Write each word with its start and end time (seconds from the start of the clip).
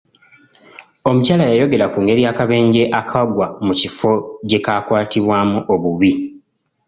Omukyala 1.09 1.43
yayogera 1.51 1.85
ku 1.93 1.97
ngeri 2.03 2.23
akabenje 2.31 2.83
akaagwa 2.99 3.45
mu 3.65 3.73
kifo 3.79 4.11
gye 4.49 4.59
kaakwatibwamu 4.65 5.59
obubi. 5.73 6.11